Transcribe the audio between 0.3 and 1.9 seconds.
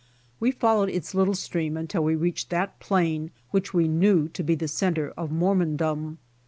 We followed its little stream